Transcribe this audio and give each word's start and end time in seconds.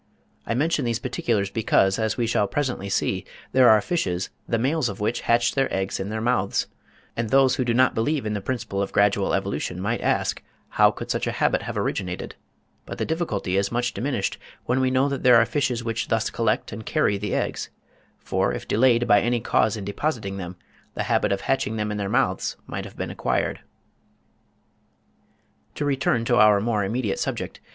I 0.47 0.55
mention 0.55 0.83
these 0.83 0.97
particulars 0.97 1.51
because, 1.51 1.99
as 1.99 2.17
we 2.17 2.25
shall 2.25 2.47
presently 2.47 2.89
see, 2.89 3.23
there 3.51 3.69
are 3.69 3.79
fishes, 3.81 4.31
the 4.47 4.57
males 4.57 4.89
of 4.89 4.99
which 4.99 5.21
hatch 5.29 5.53
their 5.53 5.71
eggs 5.71 5.99
in 5.99 6.09
their 6.09 6.19
mouths; 6.19 6.65
and 7.15 7.29
those 7.29 7.57
who 7.57 7.63
do 7.63 7.71
not 7.75 7.93
believe 7.93 8.25
in 8.25 8.33
the 8.33 8.41
principle 8.41 8.81
of 8.81 8.91
gradual 8.91 9.35
evolution 9.35 9.79
might 9.79 10.01
ask 10.01 10.41
how 10.69 10.89
could 10.89 11.11
such 11.11 11.27
a 11.27 11.31
habit 11.33 11.61
have 11.61 11.77
originated; 11.77 12.33
but 12.87 12.97
the 12.97 13.05
difficulty 13.05 13.57
is 13.57 13.71
much 13.71 13.93
diminished 13.93 14.39
when 14.65 14.79
we 14.79 14.89
know 14.89 15.07
that 15.07 15.21
there 15.21 15.35
are 15.37 15.45
fishes 15.45 15.83
which 15.83 16.07
thus 16.07 16.31
collect 16.31 16.71
and 16.71 16.87
carry 16.87 17.19
the 17.19 17.35
eggs; 17.35 17.69
for 18.17 18.53
if 18.55 18.67
delayed 18.67 19.07
by 19.07 19.21
any 19.21 19.39
cause 19.39 19.77
in 19.77 19.85
depositing 19.85 20.37
them, 20.37 20.55
the 20.95 21.03
habit 21.03 21.31
of 21.31 21.41
hatching 21.41 21.75
them 21.75 21.91
in 21.91 21.97
their 21.97 22.09
mouths 22.09 22.57
might 22.65 22.85
have 22.85 22.97
been 22.97 23.11
acquired. 23.11 23.59
To 25.75 25.85
return 25.85 26.25
to 26.25 26.37
our 26.37 26.59
more 26.59 26.83
immediate 26.83 27.19
subject. 27.19 27.59